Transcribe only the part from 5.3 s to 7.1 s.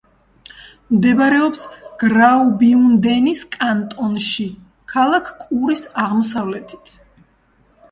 კურის აღმოსავლეთით.